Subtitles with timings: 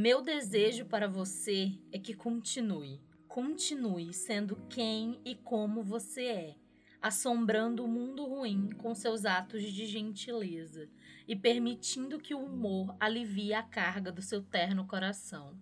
[0.00, 3.00] Meu desejo para você é que continue.
[3.26, 6.54] Continue sendo quem e como você é,
[7.02, 10.88] assombrando o mundo ruim com seus atos de gentileza
[11.26, 15.60] e permitindo que o humor alivie a carga do seu terno coração.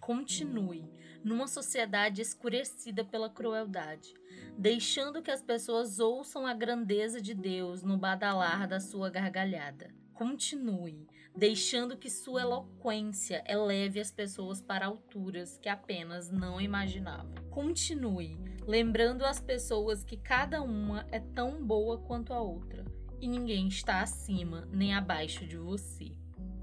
[0.00, 0.90] Continue
[1.22, 4.14] numa sociedade escurecida pela crueldade,
[4.56, 9.94] deixando que as pessoas ouçam a grandeza de Deus no badalar da sua gargalhada.
[10.14, 11.06] Continue
[11.36, 17.34] deixando que sua eloquência eleve as pessoas para alturas que apenas não imaginavam.
[17.50, 22.84] Continue lembrando as pessoas que cada uma é tão boa quanto a outra
[23.20, 26.12] e ninguém está acima nem abaixo de você.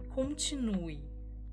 [0.09, 1.03] Continue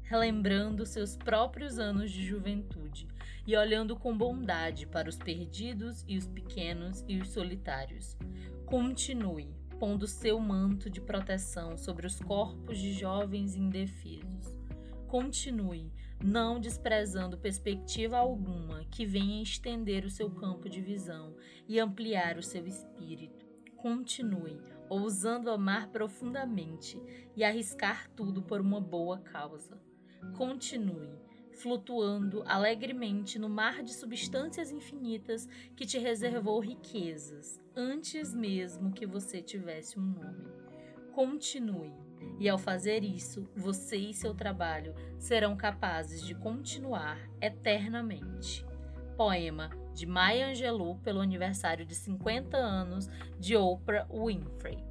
[0.02, 3.06] relembrando seus próprios anos de juventude
[3.46, 8.16] e olhando com bondade para os perdidos e os pequenos e os solitários.
[8.64, 14.56] Continue pondo seu manto de proteção sobre os corpos de jovens indefesos.
[15.06, 15.92] Continue,
[16.22, 21.34] não desprezando perspectiva alguma que venha estender o seu campo de visão
[21.66, 23.46] e ampliar o seu espírito.
[23.76, 27.00] Continue, ousando amar profundamente
[27.36, 29.80] e arriscar tudo por uma boa causa.
[30.36, 31.16] Continue,
[31.58, 39.42] flutuando alegremente no mar de substâncias infinitas que te reservou riquezas, antes mesmo que você
[39.42, 40.46] tivesse um nome.
[41.12, 41.92] Continue,
[42.38, 48.64] e ao fazer isso, você e seu trabalho serão capazes de continuar eternamente.
[49.16, 54.87] Poema de Maya Angelou pelo aniversário de 50 anos de Oprah Winfrey.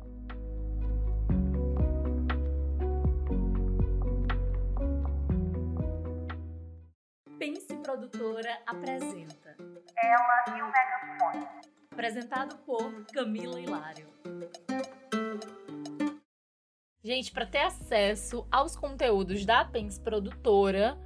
[8.08, 9.56] Produtora apresenta
[10.02, 11.48] Ela e o Megafone.
[11.92, 14.08] Apresentado por Camila Hilário.
[17.04, 20.98] Gente, para ter acesso aos conteúdos da Pense Produtora,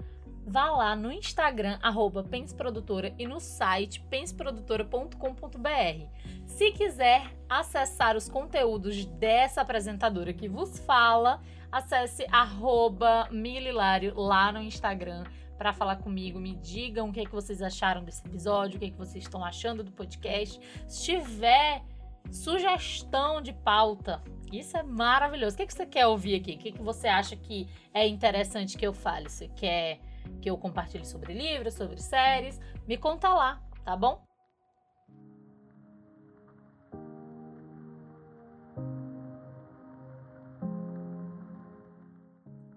[0.45, 6.07] vá lá no Instagram, arroba Pense Produtora, e no site penseprodutora.com.br.
[6.45, 11.41] Se quiser acessar os conteúdos dessa apresentadora que vos fala,
[11.71, 15.23] acesse arroba Mililário lá no Instagram
[15.61, 16.39] para falar comigo.
[16.39, 19.23] Me digam o que, é que vocês acharam desse episódio, o que, é que vocês
[19.23, 20.59] estão achando do podcast.
[20.87, 21.83] Se tiver
[22.31, 25.53] sugestão de pauta, isso é maravilhoso.
[25.53, 26.55] O que, é que você quer ouvir aqui?
[26.55, 29.29] O que, é que você acha que é interessante que eu fale?
[29.29, 29.99] Você quer
[30.41, 32.59] que eu compartilhe sobre livros, sobre séries?
[32.87, 34.30] Me conta lá, tá bom?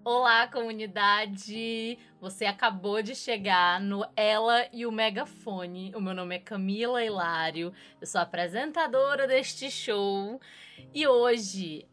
[0.07, 1.97] Olá, comunidade!
[2.21, 5.95] Você acabou de chegar no Ela e o Megafone.
[5.95, 10.39] O meu nome é Camila Hilário, eu sou apresentadora deste show
[10.93, 11.87] e hoje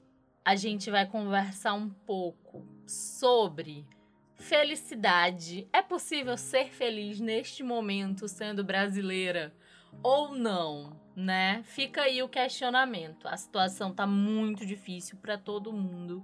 [0.44, 3.86] a gente vai conversar um pouco sobre
[4.34, 5.66] felicidade.
[5.72, 9.54] É possível ser feliz neste momento sendo brasileira
[10.02, 11.62] ou não, né?
[11.64, 13.26] Fica aí o questionamento.
[13.26, 16.22] A situação tá muito difícil para todo mundo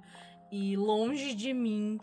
[0.51, 2.01] e longe de mim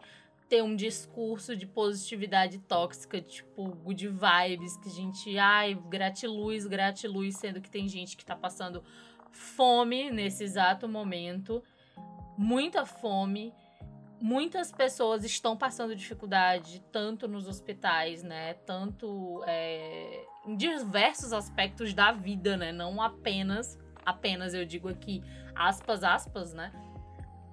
[0.48, 7.38] ter um discurso de positividade tóxica, tipo good vibes, que a gente, ai, gratiluz, gratiluz,
[7.38, 8.84] sendo que tem gente que tá passando
[9.32, 11.64] fome nesse exato momento,
[12.38, 13.54] muita fome.
[14.22, 18.54] Muitas pessoas estão passando dificuldade, tanto nos hospitais, né?
[18.66, 22.72] Tanto é, em diversos aspectos da vida, né?
[22.72, 25.22] Não apenas, apenas eu digo aqui,
[25.54, 26.72] aspas, aspas, né?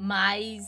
[0.02, 0.66] Mas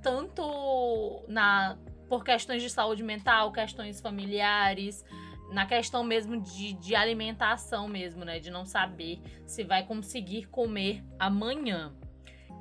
[0.00, 1.76] tanto na
[2.08, 5.04] por questões de saúde mental, questões familiares,
[5.50, 8.38] na questão mesmo de, de alimentação mesmo, né?
[8.38, 11.92] De não saber se vai conseguir comer amanhã.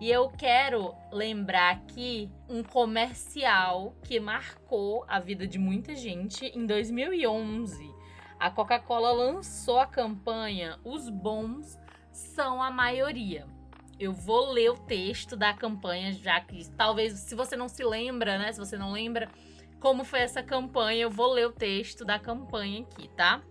[0.02, 6.66] E eu quero lembrar aqui um comercial que marcou a vida de muita gente em
[6.66, 7.94] 2011.
[8.40, 11.80] A Coca-Cola lançou a campanha Os Bons
[12.12, 13.46] São a Maioria
[14.00, 18.38] eu vou ler o texto da campanha, já que talvez, se você não se lembra,
[18.38, 18.52] né?
[18.52, 19.30] Se você não lembra
[19.80, 23.42] como foi essa campanha, eu vou ler o texto da campanha aqui, tá?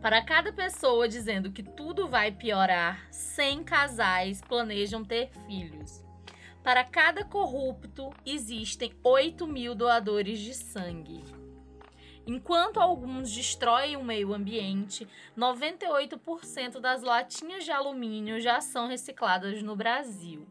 [0.00, 6.04] Para cada pessoa dizendo que tudo vai piorar, 100 casais planejam ter filhos.
[6.62, 11.22] Para cada corrupto, existem 8 mil doadores de sangue.
[12.26, 15.06] Enquanto alguns destroem o meio ambiente,
[15.38, 20.44] 98% das latinhas de alumínio já são recicladas no Brasil.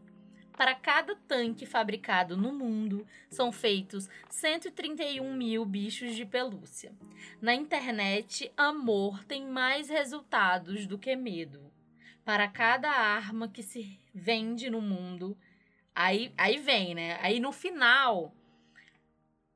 [0.56, 6.94] Para cada tanque fabricado no mundo, são feitos 131 mil bichos de pelúcia.
[7.42, 11.70] Na internet, amor tem mais resultados do que medo.
[12.24, 15.36] Para cada arma que se vende no mundo,
[15.94, 17.18] aí, aí vem, né?
[17.20, 18.32] Aí no final,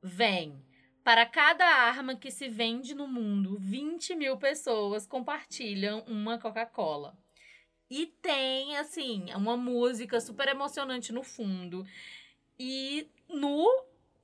[0.03, 0.63] vem
[1.11, 7.19] Para cada arma que se vende no mundo, 20 mil pessoas compartilham uma Coca-Cola.
[7.91, 11.85] E tem, assim, uma música super emocionante no fundo.
[12.57, 13.67] E no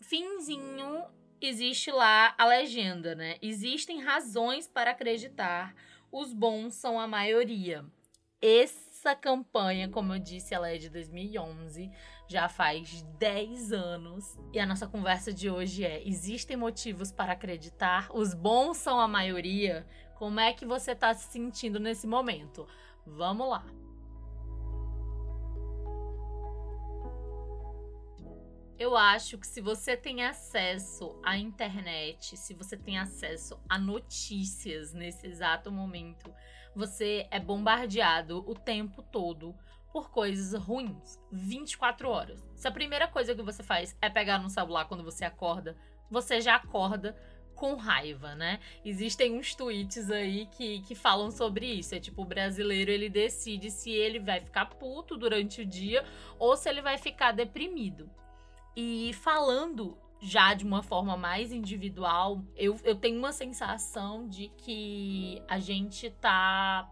[0.01, 1.05] finzinho
[1.41, 3.37] existe lá a legenda, né?
[3.43, 5.75] Existem razões para acreditar,
[6.13, 7.85] os bons são a maioria.
[9.07, 11.89] Essa campanha, como eu disse, ela é de 2011,
[12.27, 14.37] já faz 10 anos.
[14.53, 19.07] E a nossa conversa de hoje é: existem motivos para acreditar, os bons são a
[19.07, 19.87] maioria?
[20.17, 22.67] Como é que você está se sentindo nesse momento?
[23.07, 23.65] Vamos lá!
[28.77, 34.93] Eu acho que se você tem acesso à internet, se você tem acesso a notícias
[34.93, 36.29] nesse exato momento,
[36.77, 39.57] você é bombardeado o tempo todo
[39.91, 42.47] por coisas ruins, 24 horas.
[42.55, 45.75] Se a primeira coisa que você faz é pegar no celular quando você acorda,
[46.11, 47.17] você já acorda
[47.55, 48.61] com raiva, né?
[48.85, 51.95] Existem uns tweets aí que, que falam sobre isso.
[51.95, 56.05] É tipo, o brasileiro ele decide se ele vai ficar puto durante o dia
[56.39, 58.11] ou se ele vai ficar deprimido.
[58.77, 65.43] E falando já de uma forma mais individual, eu, eu tenho uma sensação de que
[65.49, 66.91] a gente tá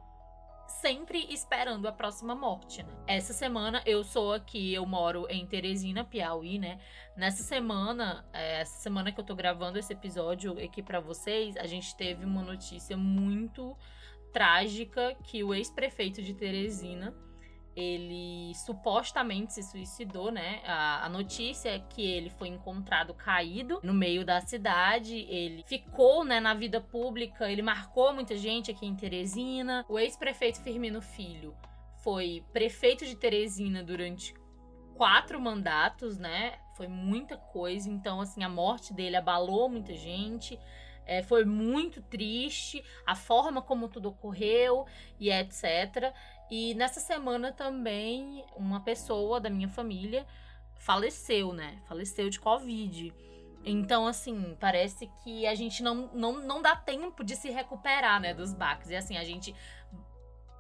[0.67, 2.93] sempre esperando a próxima morte, né?
[3.07, 6.79] Essa semana eu sou aqui, eu moro em Teresina, Piauí, né?
[7.17, 11.67] Nessa semana, é, essa semana que eu tô gravando esse episódio aqui para vocês, a
[11.67, 13.77] gente teve uma notícia muito
[14.33, 17.15] trágica que o ex-prefeito de Teresina
[17.77, 20.61] ele supostamente se suicidou, né?
[20.65, 25.27] A, a, notícia é que ele foi encontrado caído no meio da cidade.
[25.29, 27.51] Ele ficou, né, na vida pública.
[27.51, 29.85] Ele marcou muita gente aqui em Teresina.
[29.89, 31.55] O ex-prefeito Firmino Filho
[32.03, 34.35] foi prefeito de Teresina durante
[34.95, 36.59] quatro mandatos, né?
[36.77, 37.91] Foi muita coisa.
[37.91, 40.59] Então, assim, a morte dele abalou muita gente.
[41.07, 44.87] É, foi muito triste a forma como tudo ocorreu
[45.21, 46.15] e etc.
[46.57, 50.25] E nessa semana também uma pessoa da minha família
[50.77, 51.83] faleceu, né?
[51.89, 53.13] Faleceu de Covid.
[53.65, 58.33] Então, assim, parece que a gente não, não, não dá tempo de se recuperar, né,
[58.33, 58.89] dos baques.
[58.89, 59.53] E assim, a gente.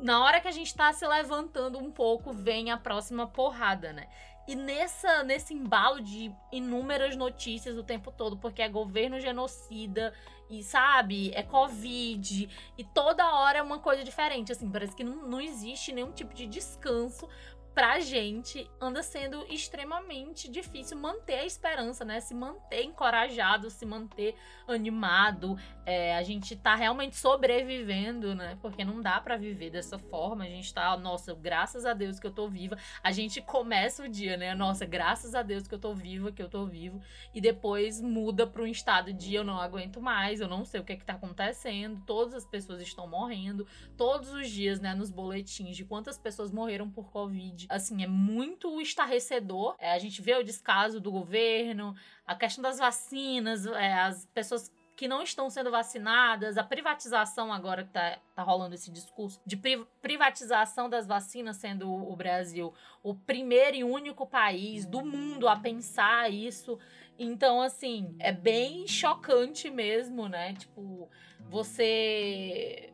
[0.00, 4.08] Na hora que a gente tá se levantando um pouco, vem a próxima porrada, né?
[4.46, 10.12] E nessa, nesse embalo de inúmeras notícias o tempo todo, porque é governo genocida,
[10.50, 15.26] e sabe, é Covid, e toda hora é uma coisa diferente, assim, parece que não,
[15.26, 17.29] não existe nenhum tipo de descanso
[17.75, 22.21] pra gente anda sendo extremamente difícil manter a esperança, né?
[22.21, 24.37] Se manter encorajado, se manter
[24.69, 25.59] animado.
[25.85, 28.56] É, a gente tá realmente sobrevivendo, né?
[28.62, 30.44] Porque não dá para viver dessa forma.
[30.44, 32.79] A gente tá, nossa, graças a Deus que eu tô viva.
[33.03, 34.55] A gente começa o dia, né?
[34.55, 37.00] Nossa, graças a Deus que eu tô viva, que eu tô vivo.
[37.35, 40.85] E depois muda pra um estado de eu não aguento mais, eu não sei o
[40.85, 42.00] que é que tá acontecendo.
[42.06, 43.67] Todas as pessoas estão morrendo.
[43.97, 48.81] Todos os dias, né, nos boletins de quantas pessoas morreram por Covid assim, é muito
[48.81, 49.75] estarrecedor.
[49.78, 51.94] É, a gente vê o descaso do governo,
[52.26, 57.84] a questão das vacinas, é, as pessoas que não estão sendo vacinadas, a privatização agora
[57.84, 62.72] que tá, tá rolando esse discurso de pri privatização das vacinas, sendo o Brasil
[63.02, 66.78] o primeiro e único país do mundo a pensar isso.
[67.19, 70.55] Então, assim, é bem chocante mesmo, né?
[70.55, 71.08] Tipo,
[71.40, 72.93] você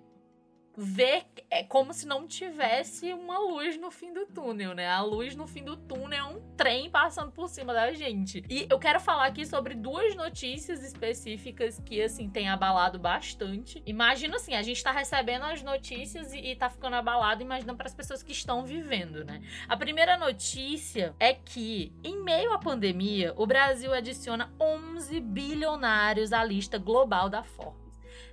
[0.81, 4.89] ver é como se não tivesse uma luz no fim do túnel, né?
[4.89, 8.43] A luz no fim do túnel é um trem passando por cima da gente.
[8.49, 13.83] E eu quero falar aqui sobre duas notícias específicas que, assim, tem abalado bastante.
[13.85, 17.87] Imagina assim, a gente tá recebendo as notícias e, e tá ficando abalado, imagina para
[17.87, 19.43] as pessoas que estão vivendo, né?
[19.69, 26.43] A primeira notícia é que, em meio à pandemia, o Brasil adiciona 11 bilionários à
[26.43, 27.80] lista global da Forbes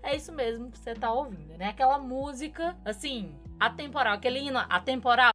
[0.02, 1.70] é isso mesmo que você tá ouvindo, né?
[1.70, 5.32] Aquela música, assim, atemporal, aquele hino atemporal.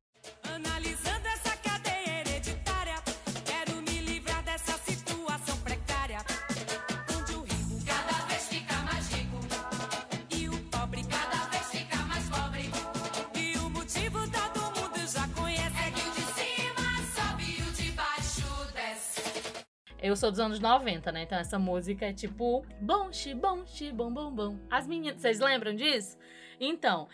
[20.02, 21.23] Eu sou dos anos 90, né?
[21.23, 24.59] Então essa música é tipo bom, xi, bom, xi, bom, bom, bom.
[24.68, 26.18] As meninas, vocês lembram disso?
[26.59, 27.06] Então,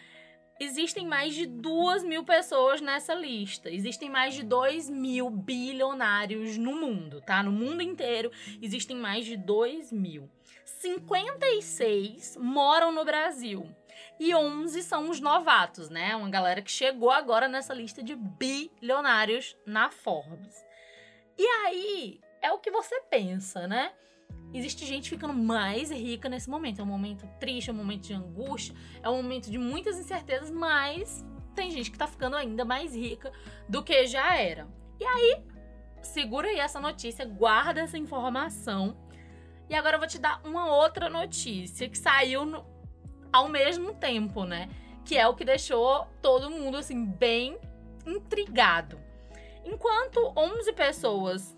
[0.59, 3.71] existem mais de duas mil pessoas nessa lista.
[3.71, 7.42] Existem mais de 2 mil bilionários no mundo, tá?
[7.42, 10.30] No mundo inteiro existem mais de 2 mil.
[10.64, 13.68] 56 moram no Brasil.
[14.18, 16.16] E 11 são os novatos, né?
[16.16, 20.64] Uma galera que chegou agora nessa lista de bilionários na Forbes.
[21.37, 23.92] E aí, é o que você pensa, né?
[24.52, 26.80] existe gente ficando mais rica nesse momento.
[26.80, 30.50] É um momento triste, é um momento de angústia, é um momento de muitas incertezas,
[30.50, 33.33] mas tem gente que tá ficando ainda mais rica
[33.68, 34.66] do que já era.
[35.00, 35.45] E aí,
[36.02, 38.97] segura aí essa notícia, guarda essa informação.
[39.68, 42.64] E agora eu vou te dar uma outra notícia que saiu no,
[43.33, 44.68] ao mesmo tempo, né?
[45.04, 47.59] Que é o que deixou todo mundo assim bem
[48.07, 48.99] intrigado.
[49.64, 51.58] Enquanto 11 pessoas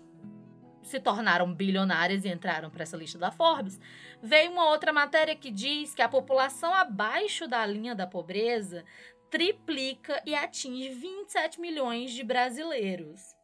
[0.81, 3.79] se tornaram bilionárias e entraram para essa lista da Forbes,
[4.21, 8.83] veio uma outra matéria que diz que a população abaixo da linha da pobreza
[9.29, 13.35] triplica e atinge 27 milhões de brasileiros.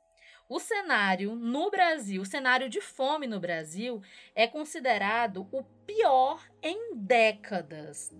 [0.50, 4.02] O cenário no Brasil, o cenário de fome no Brasil,
[4.34, 8.16] é considerado o pior em décadas.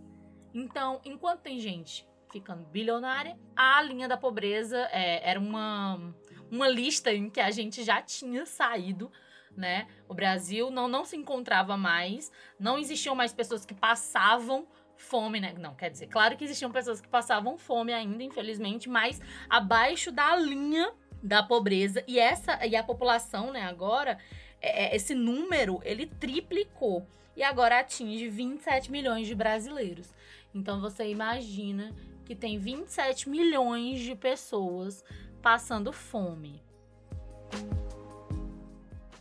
[0.54, 6.14] Então, enquanto tem gente ficando bilionária, a linha da pobreza é, era uma,
[6.52, 9.12] uma lista em que a gente já tinha saído,
[9.56, 9.88] né?
[10.08, 15.54] O Brasil não, não se encontrava mais, não existiam mais pessoas que passavam fome, né?
[15.58, 20.36] Não, quer dizer, claro que existiam pessoas que passavam fome ainda, infelizmente, mas abaixo da
[20.36, 24.18] linha da pobreza e essa e a população, né, agora
[24.62, 30.14] é, é esse número ele triplicou e agora atinge 27 milhões de brasileiros.
[30.54, 31.94] Então você imagina
[32.26, 35.04] que tem 27 milhões de pessoas
[35.48, 36.62] passando fome.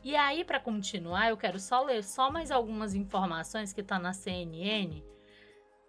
[0.02, 4.12] E aí, para continuar, eu quero só ler só mais algumas informações que tá na
[4.12, 5.04] CNN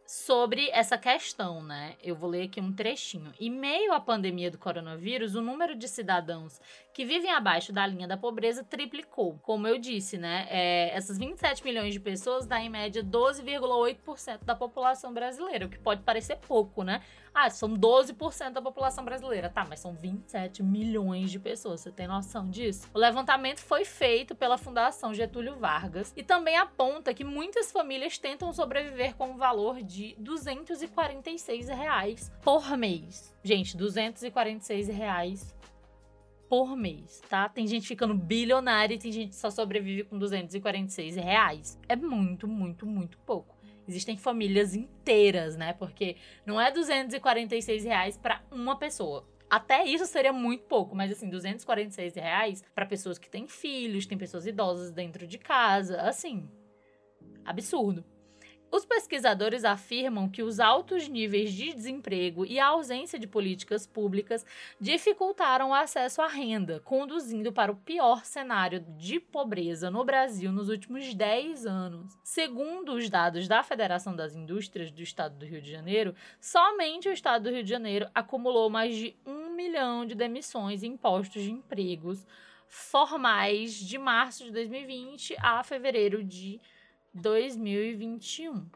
[0.07, 1.95] sobre essa questão, né?
[2.01, 3.33] Eu vou ler aqui um trechinho.
[3.39, 6.61] Em meio à pandemia do coronavírus, o número de cidadãos
[6.93, 9.37] que vivem abaixo da linha da pobreza triplicou.
[9.41, 10.47] Como eu disse, né?
[10.49, 15.77] É, essas 27 milhões de pessoas dá em média 12,8% da população brasileira, o que
[15.77, 17.01] pode parecer pouco, né?
[17.39, 19.47] Ah, são 12% da população brasileira.
[19.47, 21.81] Tá, mas são 27 milhões de pessoas.
[21.81, 22.89] Você tem noção disso?
[22.95, 28.51] O levantamento foi feito pela Fundação Getúlio Vargas e também aponta que muitas famílias tentam
[28.51, 33.37] sobreviver com um valor de 246 reais por mês.
[33.43, 35.55] Gente, 246 reais
[36.49, 37.47] por mês, tá?
[37.47, 41.79] Tem gente ficando bilionária e tem gente que só sobrevive com 246 reais.
[41.87, 43.56] É muito, muito, muito pouco.
[43.87, 45.73] Existem famílias inteiras, né?
[45.73, 49.27] Porque não é 246 reais para uma pessoa.
[49.49, 54.17] Até isso seria muito pouco, mas assim, 246 reais para pessoas que têm filhos, tem
[54.17, 56.49] pessoas idosas dentro de casa, assim,
[57.45, 58.03] absurdo.
[58.69, 64.45] Os pesquisadores afirmam que os altos níveis de desemprego e a ausência de políticas públicas
[64.79, 70.67] dificultaram o acesso à renda, conduzindo para o pior cenário de pobreza no Brasil nos
[70.67, 72.19] últimos 10 anos.
[72.23, 77.13] Segundo os dados da Federação das Indústrias do Estado do Rio de Janeiro, somente o
[77.13, 81.51] Estado do Rio de Janeiro acumulou mais de um milhão de demissões em postos de
[81.51, 82.27] empregos
[82.67, 86.59] formais de março de 2020 a fevereiro de
[87.17, 88.69] 2021.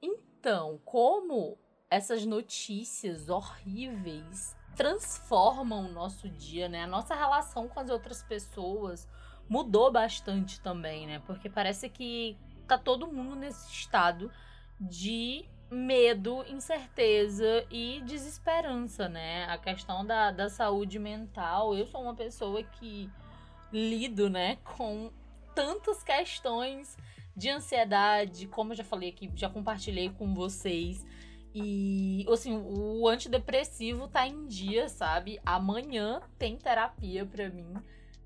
[0.00, 1.58] Então, como
[1.88, 6.84] essas notícias horríveis transformam o nosso dia, né?
[6.84, 9.08] A nossa relação com as outras pessoas
[9.48, 11.22] mudou bastante também, né?
[11.26, 14.30] Porque parece que tá todo mundo nesse estado
[14.80, 19.44] de medo, incerteza e desesperança, né?
[19.44, 21.74] A questão da, da saúde mental.
[21.74, 23.10] Eu sou uma pessoa que
[23.72, 25.10] lido, né, com
[25.54, 26.96] tantas questões
[27.36, 31.04] de ansiedade, como eu já falei aqui, já compartilhei com vocês.
[31.54, 35.38] E, assim, o antidepressivo tá em dia, sabe?
[35.44, 37.74] Amanhã tem terapia pra mim.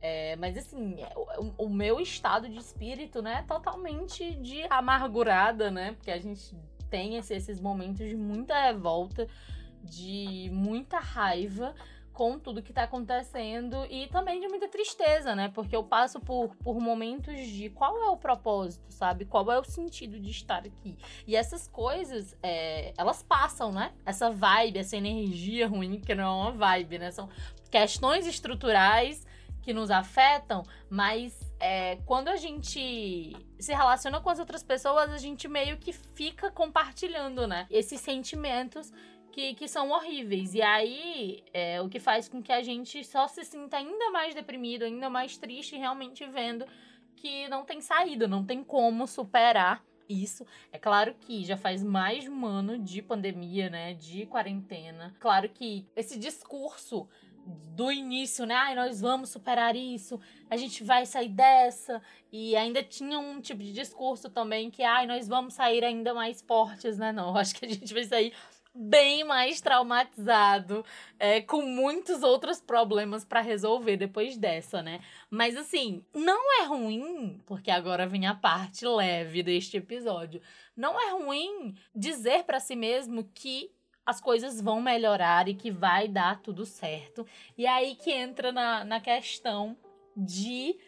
[0.00, 5.92] É, mas, assim, o, o, meu estado de espírito, né, é totalmente de amargurada, né?
[5.92, 6.54] Porque a gente
[6.88, 9.26] tem esse, esses momentos de muita revolta,
[9.82, 11.74] de muita raiva
[12.16, 15.50] com tudo que tá acontecendo e também de muita tristeza, né?
[15.54, 19.26] Porque eu passo por, por momentos de qual é o propósito, sabe?
[19.26, 20.96] Qual é o sentido de estar aqui.
[21.26, 23.92] E essas coisas, é, elas passam, né?
[24.06, 27.10] Essa vibe, essa energia ruim, que não é uma vibe, né?
[27.10, 27.28] São
[27.70, 29.26] questões estruturais
[29.60, 35.18] que nos afetam, mas é, quando a gente se relaciona com as outras pessoas, a
[35.18, 37.66] gente meio que fica compartilhando, né?
[37.68, 38.90] Esses sentimentos
[39.36, 40.54] que, que são horríveis.
[40.54, 44.34] E aí, é, o que faz com que a gente só se sinta ainda mais
[44.34, 46.64] deprimido, ainda mais triste, realmente vendo
[47.14, 50.46] que não tem saída, não tem como superar isso.
[50.72, 53.92] É claro que já faz mais de um ano de pandemia, né?
[53.92, 55.14] De quarentena.
[55.20, 57.06] Claro que esse discurso
[57.46, 58.54] do início, né?
[58.54, 62.00] Ai, nós vamos superar isso, a gente vai sair dessa.
[62.32, 66.40] E ainda tinha um tipo de discurso também que, ai, nós vamos sair ainda mais
[66.40, 67.12] fortes, né?
[67.12, 68.32] Não, acho que a gente vai sair
[68.76, 70.84] bem mais traumatizado,
[71.18, 75.00] é, com muitos outros problemas para resolver depois dessa, né?
[75.30, 80.40] Mas assim, não é ruim, porque agora vem a parte leve deste episódio.
[80.76, 83.70] Não é ruim dizer para si mesmo que
[84.04, 87.26] as coisas vão melhorar e que vai dar tudo certo.
[87.58, 89.76] E aí que entra na, na questão
[90.16, 90.78] de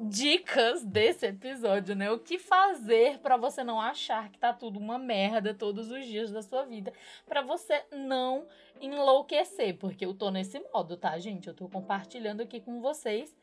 [0.00, 2.10] dicas desse episódio, né?
[2.10, 6.30] O que fazer para você não achar que tá tudo uma merda todos os dias
[6.30, 6.92] da sua vida,
[7.26, 8.46] para você não
[8.80, 11.48] enlouquecer, porque eu tô nesse modo, tá, gente?
[11.48, 13.34] Eu tô compartilhando aqui com vocês.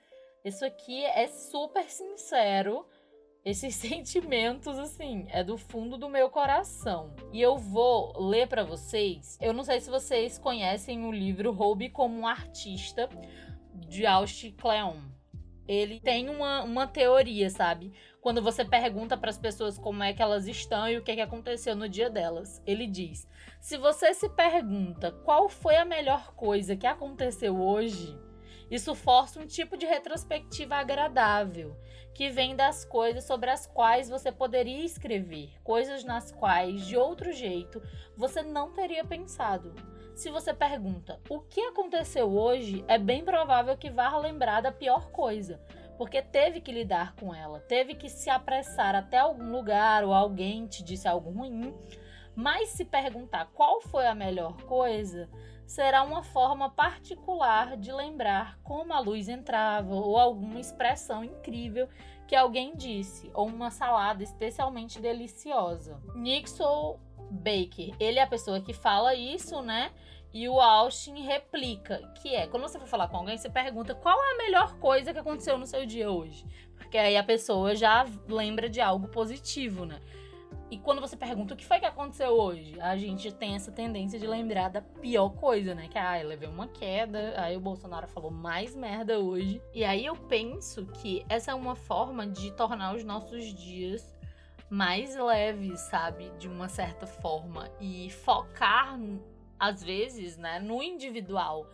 [0.43, 2.85] Isso aqui é super sincero.
[3.43, 7.13] Esses sentimentos, assim, é do fundo do meu coração.
[7.31, 9.37] E eu vou ler para vocês.
[9.41, 13.09] Eu não sei se vocês conhecem o livro Roube como um Artista,
[13.87, 15.18] de Ausch Kleon
[15.69, 17.93] ele tem uma, uma teoria, sabe?
[18.19, 21.21] Quando você pergunta para as pessoas como é que elas estão e o que, que
[21.21, 22.59] aconteceu no dia delas.
[22.65, 23.27] Ele diz:
[23.61, 28.17] se você se pergunta qual foi a melhor coisa que aconteceu hoje,
[28.71, 31.77] isso força um tipo de retrospectiva agradável,
[32.15, 37.31] que vem das coisas sobre as quais você poderia escrever, coisas nas quais, de outro
[37.31, 37.79] jeito,
[38.17, 39.75] você não teria pensado.
[40.19, 45.09] Se você pergunta o que aconteceu hoje, é bem provável que vá lembrar da pior
[45.11, 45.61] coisa,
[45.97, 50.67] porque teve que lidar com ela, teve que se apressar até algum lugar ou alguém
[50.67, 51.73] te disse algo ruim.
[52.35, 55.29] Mas se perguntar qual foi a melhor coisa,
[55.65, 61.87] será uma forma particular de lembrar como a luz entrava ou alguma expressão incrível
[62.27, 65.97] que alguém disse, ou uma salada especialmente deliciosa.
[66.13, 66.99] Nixon
[67.29, 69.91] Baker, ele é a pessoa que fala isso, né?
[70.31, 74.15] E o Austin replica, que é, quando você for falar com alguém, você pergunta qual
[74.23, 76.45] é a melhor coisa que aconteceu no seu dia hoje.
[76.77, 79.99] Porque aí a pessoa já lembra de algo positivo, né?
[80.71, 84.19] E quando você pergunta o que foi que aconteceu hoje, a gente tem essa tendência
[84.19, 85.87] de lembrar da pior coisa, né?
[85.87, 89.59] Que ah, levei uma queda, aí o Bolsonaro falou mais merda hoje.
[89.73, 94.13] E aí eu penso que essa é uma forma de tornar os nossos dias
[94.69, 96.29] mais leves, sabe?
[96.37, 97.69] De uma certa forma.
[97.79, 98.99] E focar
[99.59, 101.67] às vezes, né, no individual,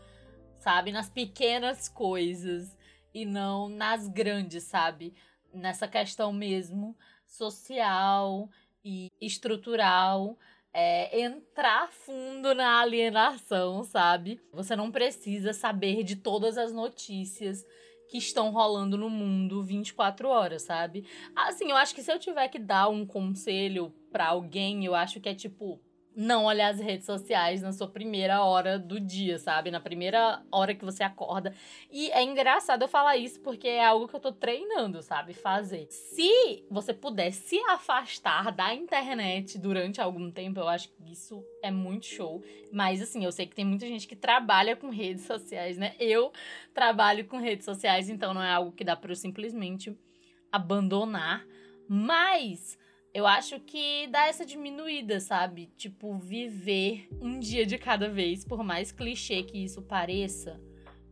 [0.56, 0.92] sabe?
[0.92, 2.76] Nas pequenas coisas
[3.14, 5.14] e não nas grandes, sabe?
[5.54, 8.50] Nessa questão mesmo social
[8.84, 10.38] e estrutural.
[10.78, 14.42] É, entrar fundo na alienação, sabe?
[14.52, 17.66] Você não precisa saber de todas as notícias
[18.16, 21.06] que estão rolando no mundo 24 horas, sabe?
[21.36, 25.20] Assim, eu acho que se eu tiver que dar um conselho para alguém, eu acho
[25.20, 25.82] que é tipo,
[26.16, 29.70] não olhar as redes sociais na sua primeira hora do dia, sabe?
[29.70, 31.54] Na primeira hora que você acorda.
[31.92, 35.34] E é engraçado eu falar isso porque é algo que eu tô treinando, sabe?
[35.34, 35.88] Fazer.
[35.90, 41.70] Se você puder se afastar da internet durante algum tempo, eu acho que isso é
[41.70, 42.42] muito show.
[42.72, 45.96] Mas assim, eu sei que tem muita gente que trabalha com redes sociais, né?
[46.00, 46.32] Eu
[46.74, 49.98] trabalho com redes sociais, então não é algo que dá para eu simplesmente
[50.52, 51.46] abandonar.
[51.88, 52.78] Mas
[53.16, 55.68] eu acho que dá essa diminuída, sabe?
[55.78, 60.60] Tipo, viver um dia de cada vez, por mais clichê que isso pareça.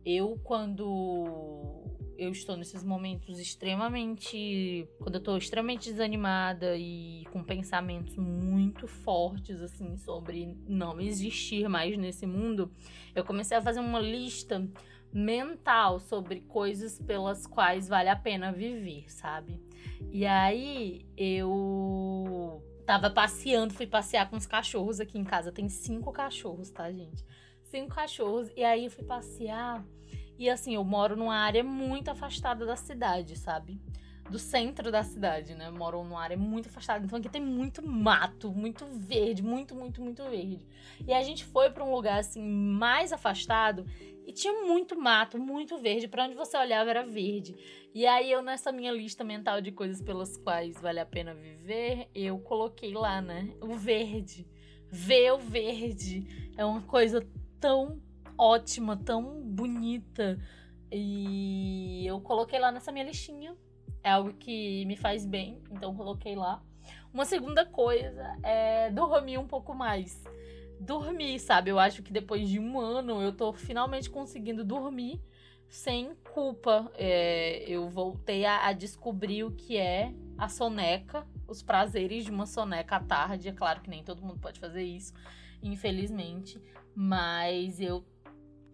[0.04, 1.82] Eu, quando
[2.18, 4.86] eu estou nesses momentos extremamente.
[4.98, 11.96] Quando eu estou extremamente desanimada e com pensamentos muito fortes, assim, sobre não existir mais
[11.96, 12.70] nesse mundo,
[13.14, 14.68] eu comecei a fazer uma lista
[15.14, 19.62] mental sobre coisas pelas quais vale a pena viver, sabe?
[20.10, 25.52] E aí eu tava passeando, fui passear com os cachorros aqui em casa.
[25.52, 27.24] Tem cinco cachorros, tá, gente?
[27.62, 28.50] Cinco cachorros.
[28.56, 29.84] E aí eu fui passear.
[30.36, 33.80] E assim, eu moro numa área muito afastada da cidade, sabe?
[34.30, 35.70] do centro da cidade, né?
[35.70, 37.04] Moram numa área muito afastada.
[37.04, 40.66] Então aqui tem muito mato, muito verde, muito, muito, muito verde.
[41.06, 43.84] E a gente foi para um lugar assim mais afastado
[44.26, 46.08] e tinha muito mato, muito verde.
[46.08, 47.54] Para onde você olhava era verde.
[47.94, 52.08] E aí eu nessa minha lista mental de coisas pelas quais vale a pena viver,
[52.14, 53.54] eu coloquei lá, né?
[53.60, 54.46] O verde.
[54.90, 57.26] Ver o verde é uma coisa
[57.60, 58.00] tão
[58.38, 60.38] ótima, tão bonita.
[60.90, 63.56] E eu coloquei lá nessa minha listinha
[64.04, 66.62] é algo que me faz bem, então coloquei lá.
[67.12, 70.22] Uma segunda coisa é dormir um pouco mais.
[70.84, 71.70] Dormir, sabe?
[71.70, 75.20] Eu acho que depois de um ano eu tô finalmente conseguindo dormir
[75.68, 76.90] sem culpa.
[76.94, 82.46] É, eu voltei a, a, descobrir o que é a soneca, os prazeres de uma
[82.46, 83.48] soneca à tarde.
[83.48, 85.12] É claro que nem todo mundo pode fazer isso,
[85.62, 86.60] infelizmente.
[86.94, 88.04] Mas eu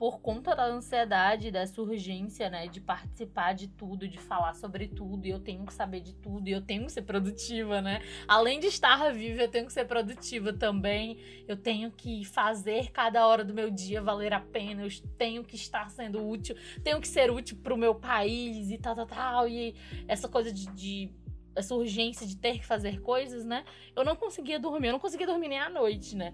[0.01, 5.27] por conta da ansiedade, dessa urgência, né, de participar de tudo, de falar sobre tudo,
[5.27, 8.01] e eu tenho que saber de tudo, e eu tenho que ser produtiva, né?
[8.27, 11.19] Além de estar viva, eu tenho que ser produtiva também.
[11.47, 15.55] Eu tenho que fazer cada hora do meu dia valer a pena, eu tenho que
[15.55, 19.49] estar sendo útil, tenho que ser útil pro meu país e tal, tal, tal.
[19.49, 19.75] E
[20.09, 21.11] essa coisa de, de
[21.55, 23.67] essa urgência de ter que fazer coisas, né?
[23.95, 26.33] Eu não conseguia dormir, eu não conseguia dormir nem à noite, né?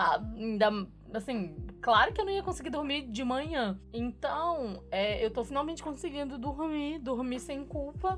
[0.00, 0.70] Ah, ainda,
[1.12, 3.80] assim, claro que eu não ia conseguir dormir de manhã.
[3.92, 8.16] Então, é, eu tô finalmente conseguindo dormir, dormir sem culpa.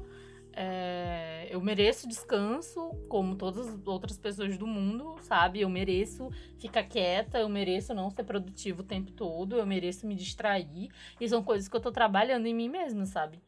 [0.52, 5.62] É, eu mereço descanso, como todas as outras pessoas do mundo, sabe?
[5.62, 10.14] Eu mereço ficar quieta, eu mereço não ser produtivo o tempo todo, eu mereço me
[10.14, 10.90] distrair.
[11.18, 13.40] E são coisas que eu tô trabalhando em mim mesma, sabe?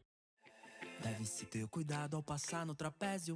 [1.03, 3.35] Deve-se ter cuidado ao passar no trapézio.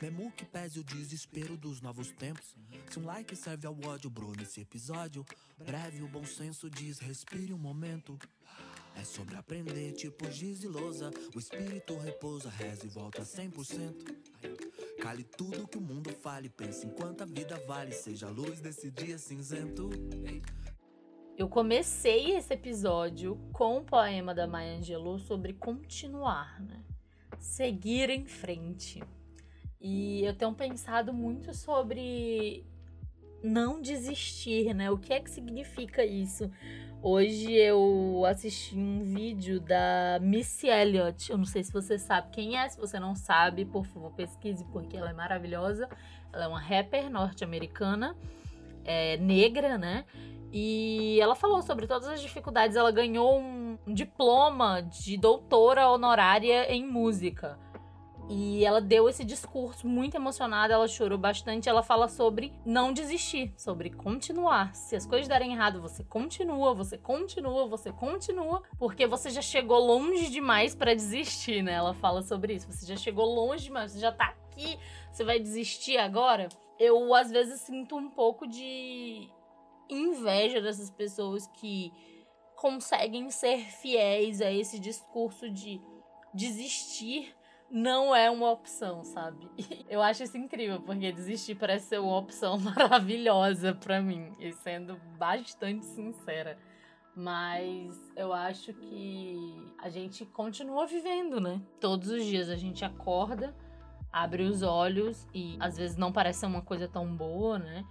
[0.00, 2.54] Mesmo que pese o desespero dos novos tempos.
[2.90, 5.24] Se um like serve ao ódio, bro, nesse episódio.
[5.56, 8.18] Breve, o bom senso diz: respire um momento.
[8.94, 11.10] É sobre aprender, tipo giz e lousa.
[11.34, 15.00] O espírito repousa, reza e volta 100%.
[15.00, 17.92] Cale tudo que o mundo fale, pense enquanto a vida vale.
[17.92, 19.88] Seja a luz desse dia cinzento.
[21.38, 26.84] Eu comecei esse episódio com o poema da Maya Angelou sobre continuar, né?
[27.38, 29.02] Seguir em frente.
[29.80, 32.64] E eu tenho pensado muito sobre
[33.42, 34.90] não desistir, né?
[34.90, 36.50] O que é que significa isso?
[37.00, 41.30] Hoje eu assisti um vídeo da Missy Elliott.
[41.30, 42.68] Eu não sei se você sabe quem é.
[42.68, 45.88] Se você não sabe, por favor, pesquise porque ela é maravilhosa.
[46.32, 48.16] Ela é uma rapper norte-americana,
[48.84, 50.04] é, negra, né?
[50.52, 52.76] E ela falou sobre todas as dificuldades.
[52.76, 57.58] Ela ganhou um diploma de doutora honorária em música.
[58.30, 61.68] E ela deu esse discurso muito emocionada, ela chorou bastante.
[61.68, 64.74] Ela fala sobre não desistir, sobre continuar.
[64.74, 69.78] Se as coisas derem errado, você continua, você continua, você continua, porque você já chegou
[69.78, 71.72] longe demais para desistir, né?
[71.72, 72.70] Ela fala sobre isso.
[72.70, 74.78] Você já chegou longe demais, você já tá aqui,
[75.10, 76.50] você vai desistir agora?
[76.78, 79.26] Eu às vezes sinto um pouco de
[79.88, 81.92] inveja dessas pessoas que
[82.56, 85.80] conseguem ser fiéis a esse discurso de
[86.34, 87.34] desistir
[87.70, 89.48] não é uma opção, sabe?
[89.88, 94.96] Eu acho isso incrível, porque desistir parece ser uma opção maravilhosa para mim, e sendo
[95.18, 96.58] bastante sincera.
[97.14, 101.60] Mas eu acho que a gente continua vivendo, né?
[101.80, 103.56] Todos os dias a gente acorda,
[104.12, 107.84] abre os olhos e às vezes não parece uma coisa tão boa, né?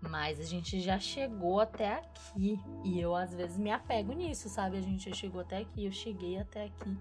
[0.00, 2.60] Mas a gente já chegou até aqui.
[2.84, 4.76] E eu, às vezes, me apego nisso, sabe?
[4.76, 6.96] A gente já chegou até aqui, eu cheguei até aqui,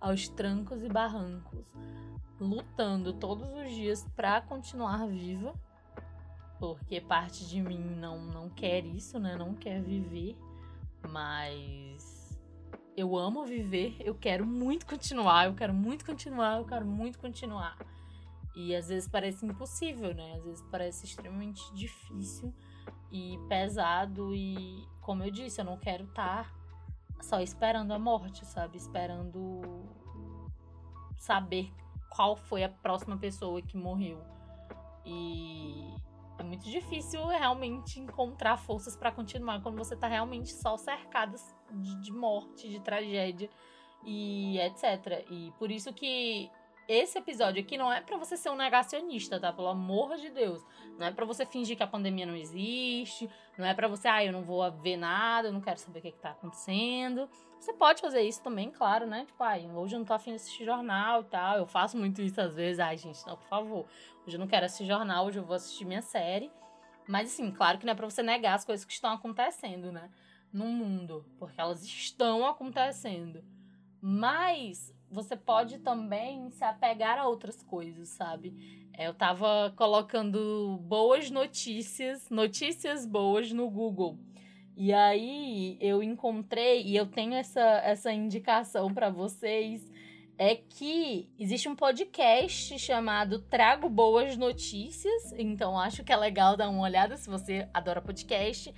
[0.00, 1.66] aos trancos e barrancos,
[2.40, 5.52] lutando todos os dias para continuar viva.
[6.58, 9.36] Porque parte de mim não, não quer isso, né?
[9.36, 10.36] Não quer viver.
[11.08, 12.38] Mas
[12.96, 17.76] eu amo viver, eu quero muito continuar, eu quero muito continuar, eu quero muito continuar.
[18.58, 20.34] E às vezes parece impossível, né?
[20.34, 22.52] Às vezes parece extremamente difícil
[23.08, 24.34] e pesado.
[24.34, 26.52] E, como eu disse, eu não quero estar
[27.20, 28.76] só esperando a morte, sabe?
[28.76, 29.60] Esperando
[31.16, 31.72] saber
[32.10, 34.20] qual foi a próxima pessoa que morreu.
[35.06, 35.94] E
[36.36, 41.36] é muito difícil realmente encontrar forças para continuar quando você tá realmente só cercada
[42.00, 43.48] de morte, de tragédia
[44.04, 45.24] e etc.
[45.30, 46.50] E por isso que
[46.88, 49.52] esse episódio aqui não é para você ser um negacionista, tá?
[49.52, 50.64] Pelo amor de Deus.
[50.98, 53.28] Não é para você fingir que a pandemia não existe.
[53.58, 56.02] Não é para você, ah, eu não vou ver nada, eu não quero saber o
[56.02, 57.28] que, que tá acontecendo.
[57.60, 59.26] Você pode fazer isso também, claro, né?
[59.26, 61.58] Tipo, ai, hoje eu não tô afim de assistir jornal e tal.
[61.58, 62.80] Eu faço muito isso às vezes.
[62.80, 63.86] Ai, gente, não, por favor.
[64.26, 66.50] Hoje eu não quero assistir jornal, hoje eu vou assistir minha série.
[67.06, 70.10] Mas, assim, claro que não é pra você negar as coisas que estão acontecendo, né?
[70.50, 71.26] No mundo.
[71.38, 73.44] Porque elas estão acontecendo.
[74.00, 78.88] Mas você pode também se apegar a outras coisas, sabe?
[78.92, 84.18] É, eu tava colocando boas notícias, notícias boas no Google.
[84.76, 89.90] E aí eu encontrei, e eu tenho essa, essa indicação para vocês,
[90.38, 95.32] é que existe um podcast chamado Trago Boas Notícias.
[95.36, 98.72] Então acho que é legal dar uma olhada se você adora podcast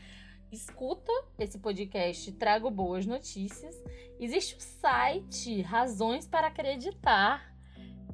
[0.52, 3.74] escuta esse podcast Trago Boas Notícias.
[4.18, 7.54] Existe o site Razões para Acreditar.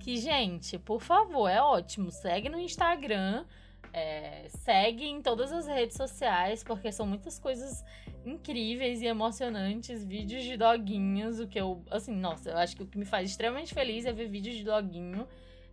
[0.00, 2.10] Que, gente, por favor, é ótimo.
[2.10, 3.46] Segue no Instagram,
[3.92, 7.82] é, segue em todas as redes sociais, porque são muitas coisas
[8.24, 10.04] incríveis e emocionantes.
[10.04, 11.82] Vídeos de doguinhos, o que eu.
[11.90, 14.64] Assim, nossa, eu acho que o que me faz extremamente feliz é ver vídeos de
[14.64, 15.26] doguinho.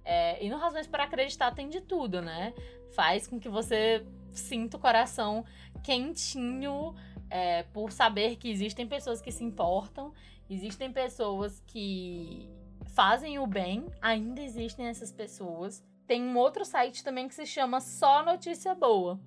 [0.05, 2.53] É, e no Razões para Acreditar tem de tudo, né?
[2.95, 4.05] Faz com que você
[4.39, 5.45] sinta o coração
[5.83, 6.95] quentinho
[7.29, 10.13] é, por saber que existem pessoas que se importam,
[10.49, 12.49] existem pessoas que
[12.93, 15.83] fazem o bem, ainda existem essas pessoas.
[16.05, 19.19] Tem um outro site também que se chama Só Notícia Boa,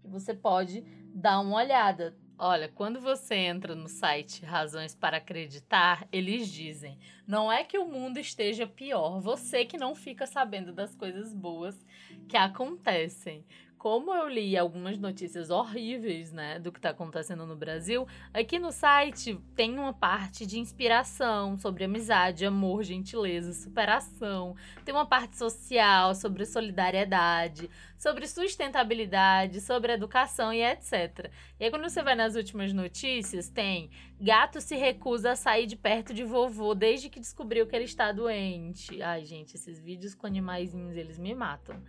[0.00, 0.82] que você pode
[1.14, 2.16] dar uma olhada.
[2.38, 7.86] Olha, quando você entra no site Razões para Acreditar, eles dizem: não é que o
[7.86, 11.84] mundo esteja pior, você que não fica sabendo das coisas boas
[12.28, 13.44] que acontecem
[13.82, 18.70] como eu li algumas notícias horríveis, né, do que está acontecendo no Brasil, aqui no
[18.70, 24.54] site tem uma parte de inspiração sobre amizade, amor, gentileza, superação.
[24.84, 27.68] Tem uma parte social sobre solidariedade,
[27.98, 31.28] sobre sustentabilidade, sobre educação e etc.
[31.58, 33.90] E aí quando você vai nas últimas notícias, tem
[34.20, 38.12] gato se recusa a sair de perto de vovô desde que descobriu que ele está
[38.12, 39.02] doente.
[39.02, 41.82] Ai, gente, esses vídeos com animaizinhos, eles me matam.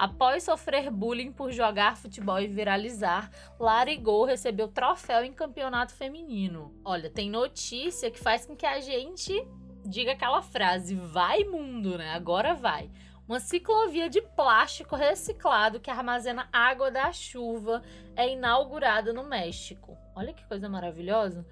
[0.00, 6.74] Após sofrer bullying por jogar futebol e viralizar, Lara Gol recebeu troféu em campeonato feminino.
[6.82, 9.46] Olha, tem notícia que faz com que a gente
[9.84, 12.14] diga aquela frase: vai mundo, né?
[12.14, 12.90] Agora vai.
[13.28, 17.82] Uma ciclovia de plástico reciclado que armazena água da chuva
[18.16, 19.98] é inaugurada no México.
[20.16, 21.46] Olha que coisa maravilhosa.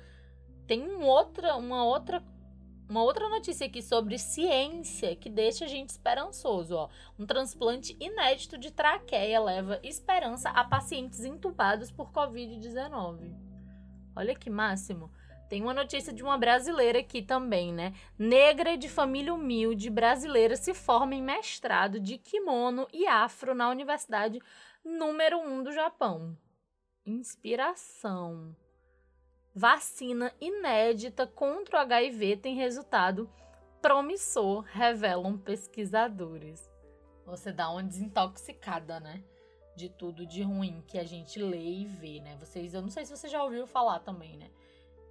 [0.67, 2.23] Tem um outra, uma outra
[2.89, 6.89] uma outra notícia aqui sobre ciência que deixa a gente esperançoso, ó.
[7.19, 13.35] Um transplante inédito de traqueia leva esperança a pacientes entubados por Covid-19.
[14.17, 15.13] Olha que máximo.
[15.51, 17.95] Tem uma notícia de uma brasileira aqui também, né?
[18.19, 24.41] Negra de família humilde brasileira se forma em mestrado de kimono e afro na Universidade
[24.85, 26.37] número 1 um do Japão.
[27.05, 28.55] Inspiração.
[29.59, 33.29] Vacina inédita contra o HIV tem resultado
[33.83, 36.71] promissor, revelam pesquisadores.
[37.27, 39.21] Você dá uma desintoxicada, né?
[39.75, 42.37] De tudo de ruim que a gente lê e vê, né?
[42.39, 44.49] Vocês, eu não sei se você já ouviu falar também, né?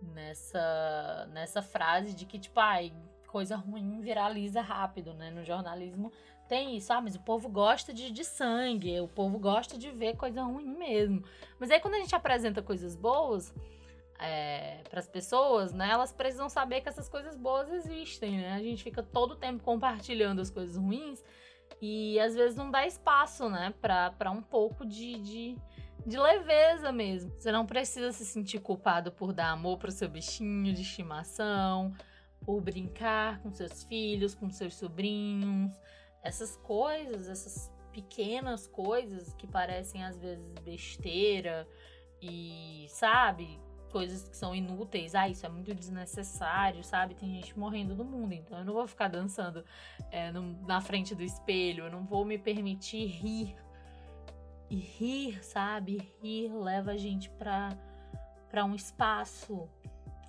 [0.02, 2.94] Nessa, nessa frase de que, tipo, ai,
[3.28, 5.30] coisa ruim viraliza rápido, né?
[5.30, 6.10] No jornalismo
[6.48, 10.16] tem isso, ah, mas o povo gosta de, de sangue, o povo gosta de ver
[10.16, 11.22] coisa ruim mesmo.
[11.60, 13.54] Mas aí quando a gente apresenta coisas boas,
[14.20, 15.90] é, para as pessoas, né?
[15.90, 18.54] Elas precisam saber que essas coisas boas existem, né?
[18.54, 21.24] A gente fica todo o tempo compartilhando as coisas ruins
[21.82, 23.74] e às vezes não dá espaço, né?
[23.82, 25.58] Para um pouco de, de,
[26.06, 27.32] de, leveza mesmo.
[27.38, 31.94] Você não precisa se sentir culpado por dar amor para o seu bichinho de estimação,
[32.42, 35.74] por brincar com seus filhos, com seus sobrinhos.
[36.24, 41.68] Essas coisas, essas pequenas coisas que parecem às vezes besteira
[42.22, 47.16] e, sabe, coisas que são inúteis, ah, isso é muito desnecessário, sabe?
[47.16, 49.64] Tem gente morrendo no mundo, então eu não vou ficar dançando
[50.12, 53.56] é, no, na frente do espelho, eu não vou me permitir rir.
[54.70, 56.12] E rir, sabe?
[56.22, 57.70] Rir leva a gente pra,
[58.50, 59.70] pra um espaço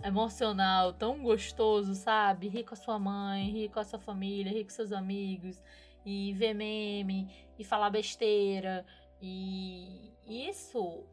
[0.05, 2.49] emocional tão gostoso, sabe?
[2.49, 5.61] Rir com a sua mãe, rir com a sua família, rir com seus amigos,
[6.05, 8.87] e ver meme, e falar besteira.
[9.21, 11.05] E isso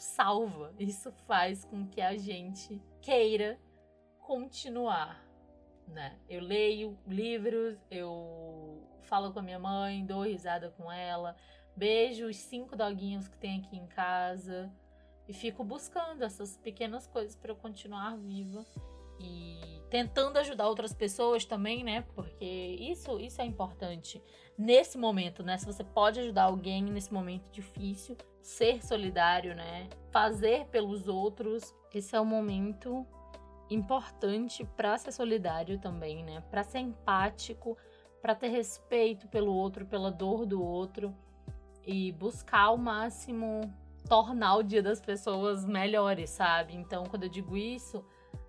[0.00, 0.74] salva.
[0.78, 3.60] Isso faz com que a gente queira
[4.18, 5.22] continuar,
[5.86, 6.18] né?
[6.28, 11.36] Eu leio livros, eu falo com a minha mãe, dou risada com ela,
[11.76, 14.72] beijo os cinco doguinhos que tem aqui em casa
[15.28, 18.64] e fico buscando essas pequenas coisas para eu continuar viva
[19.20, 22.06] e tentando ajudar outras pessoas também, né?
[22.14, 24.22] Porque isso isso é importante
[24.56, 25.58] nesse momento, né?
[25.58, 29.88] Se você pode ajudar alguém nesse momento difícil, ser solidário, né?
[30.10, 33.06] Fazer pelos outros, esse é o momento
[33.68, 36.42] importante para ser solidário também, né?
[36.50, 37.76] Para ser empático,
[38.20, 41.14] para ter respeito pelo outro, pela dor do outro
[41.86, 43.72] e buscar ao máximo
[44.08, 46.74] tornar o dia das pessoas melhores, sabe?
[46.74, 48.04] Então, quando eu digo isso,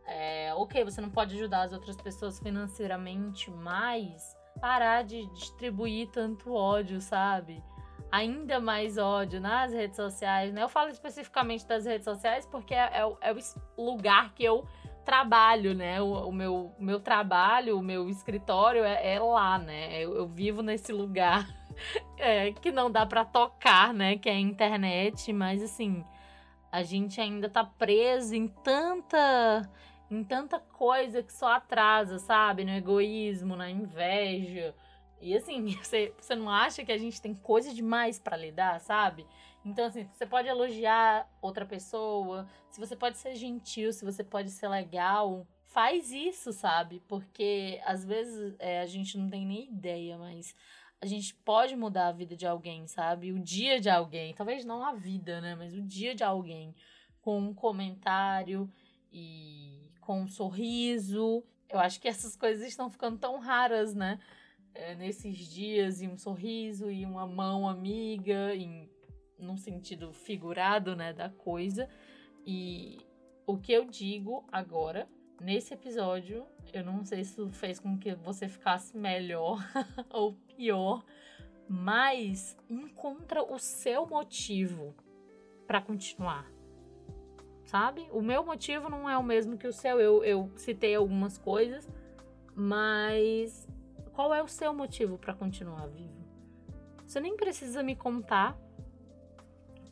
[0.05, 6.53] é, ok, você não pode ajudar as outras pessoas financeiramente, mas parar de distribuir tanto
[6.53, 7.63] ódio, sabe?
[8.11, 10.61] Ainda mais ódio nas redes sociais, né?
[10.61, 13.33] Eu falo especificamente das redes sociais porque é, é, é
[13.77, 14.67] o lugar que eu
[15.05, 16.01] trabalho, né?
[16.01, 20.03] O, o meu, meu trabalho, o meu escritório é, é lá, né?
[20.03, 21.47] Eu, eu, vivo nesse lugar
[22.17, 24.17] é, que não dá para tocar, né?
[24.17, 26.03] Que é a internet, mas assim,
[26.71, 29.69] a gente ainda tá preso em tanta
[30.09, 32.65] em tanta coisa que só atrasa, sabe?
[32.65, 34.75] No egoísmo, na inveja.
[35.21, 39.25] E assim, você, você não acha que a gente tem coisa demais para lidar, sabe?
[39.63, 44.49] Então, assim, você pode elogiar outra pessoa, se você pode ser gentil, se você pode
[44.49, 47.01] ser legal, faz isso, sabe?
[47.07, 50.55] Porque às vezes é, a gente não tem nem ideia, mas
[50.99, 53.31] a gente pode mudar a vida de alguém, sabe?
[53.31, 54.33] O dia de alguém.
[54.33, 55.55] Talvez não a vida, né?
[55.55, 56.75] Mas o dia de alguém
[57.21, 58.71] com um comentário
[59.11, 61.43] e com um sorriso.
[61.69, 64.19] Eu acho que essas coisas estão ficando tão raras, né?
[64.73, 68.89] É, nesses dias, e um sorriso e uma mão amiga, em,
[69.37, 71.89] num sentido figurado, né, da coisa.
[72.45, 72.99] E
[73.45, 75.09] o que eu digo agora,
[75.41, 79.59] nesse episódio, eu não sei se fez com que você ficasse melhor
[80.09, 81.03] ou pior,
[81.67, 84.95] mas encontra o seu motivo
[85.65, 86.51] para continuar.
[87.65, 88.07] Sabe?
[88.11, 89.99] O meu motivo não é o mesmo que o seu.
[89.99, 91.87] Eu, eu citei algumas coisas,
[92.53, 93.67] mas
[94.13, 96.21] qual é o seu motivo para continuar vivo?
[97.05, 98.57] Você nem precisa me contar,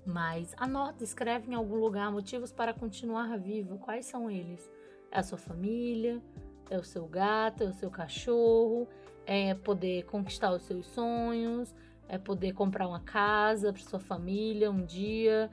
[0.06, 3.78] mas anota, escreve em algum lugar motivos para continuar vivo.
[3.78, 4.70] Quais são eles?
[5.12, 6.22] É a sua família?
[6.70, 7.64] É o seu gato?
[7.64, 8.88] É o seu cachorro?
[9.26, 11.74] É poder conquistar os seus sonhos?
[12.08, 15.50] É poder comprar uma casa para sua família um dia?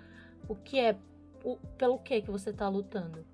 [0.49, 0.97] O que é?
[1.45, 3.25] O, pelo que que você está lutando?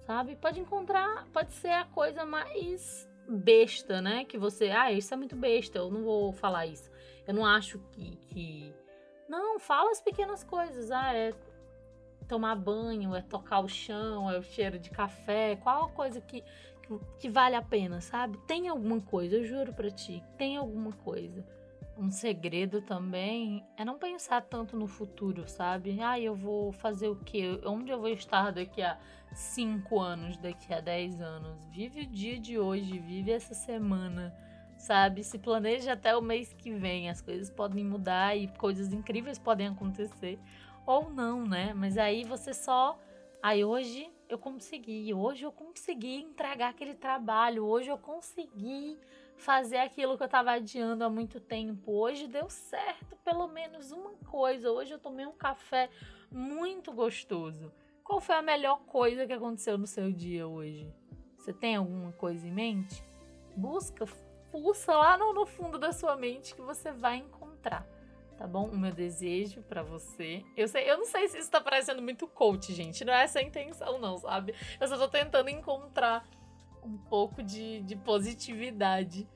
[0.00, 0.36] Sabe?
[0.36, 4.24] Pode encontrar, pode ser a coisa mais besta, né?
[4.24, 6.90] Que você, ah, isso é muito besta, eu não vou falar isso.
[7.26, 8.74] Eu não acho que, que...
[9.28, 10.90] Não, fala as pequenas coisas.
[10.90, 11.32] Ah, é
[12.28, 16.42] tomar banho, é tocar o chão, é o cheiro de café, qual a coisa que,
[16.82, 18.38] que, que vale a pena, sabe?
[18.46, 21.44] Tem alguma coisa, eu juro pra ti, tem alguma coisa.
[21.96, 26.00] Um segredo também é não pensar tanto no futuro, sabe?
[26.00, 27.60] Ah, eu vou fazer o quê?
[27.64, 28.98] Onde eu vou estar daqui a
[29.32, 31.64] 5 anos, daqui a 10 anos?
[31.66, 34.34] Vive o dia de hoje, vive essa semana,
[34.76, 35.22] sabe?
[35.22, 37.08] Se planeja até o mês que vem.
[37.08, 40.38] As coisas podem mudar e coisas incríveis podem acontecer
[40.84, 41.72] ou não, né?
[41.74, 42.98] Mas aí você só.
[43.40, 48.98] Aí hoje eu consegui, hoje eu consegui entregar aquele trabalho, hoje eu consegui
[49.36, 51.92] fazer aquilo que eu estava adiando há muito tempo.
[51.92, 54.70] Hoje deu certo, pelo menos uma coisa.
[54.70, 55.88] Hoje eu tomei um café
[56.30, 57.72] muito gostoso.
[58.02, 60.92] Qual foi a melhor coisa que aconteceu no seu dia hoje?
[61.38, 63.04] Você tem alguma coisa em mente?
[63.56, 64.06] Busca,
[64.50, 67.86] pulsa lá no, no fundo da sua mente que você vai encontrar
[68.36, 68.68] tá bom?
[68.68, 70.44] O meu desejo para você.
[70.56, 73.04] Eu sei, eu não sei se isso tá parecendo muito coach, gente.
[73.04, 74.54] Não é essa a intenção, não, sabe?
[74.80, 76.26] Eu só tô tentando encontrar
[76.84, 79.28] um pouco de, de positividade.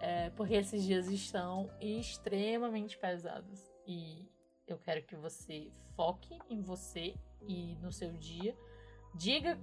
[0.00, 3.70] É, porque esses dias estão extremamente pesados.
[3.86, 4.26] E
[4.66, 8.56] eu quero que você foque em você e no seu dia.
[9.14, 9.58] Diga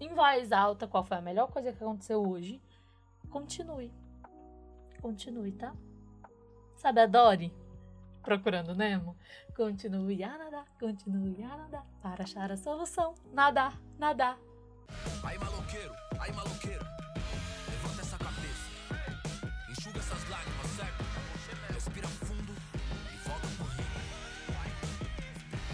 [0.00, 2.62] em voz alta qual foi a melhor coisa que aconteceu hoje.
[3.30, 3.92] Continue.
[5.02, 5.74] Continue, tá?
[6.76, 7.52] Sabe, adore
[8.24, 9.16] procurando Nemo.
[9.54, 13.14] Continue a nadar, continue a nadar, para achar a solução.
[13.32, 14.38] Nadar, nadar.
[15.22, 16.84] Aí maloqueiro, aí maloqueiro,
[17.68, 18.66] levanta essa cabeça,
[19.70, 21.04] enxuga essas lágrimas, certo?
[21.72, 22.54] Respira fundo
[23.12, 23.84] e volta pro rio.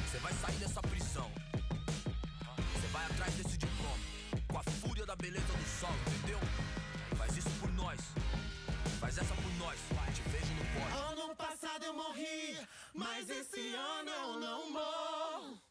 [0.07, 1.31] Você vai sair dessa prisão,
[2.73, 3.97] você vai atrás desse diploma,
[4.49, 6.41] com a fúria da beleza do sol, entendeu?
[7.17, 8.01] Faz isso por nós,
[9.01, 9.79] faz essa por nós,
[10.15, 11.23] te vejo no pódio.
[11.23, 12.59] Ano passado eu morri,
[12.95, 15.70] mas esse ano eu não morro.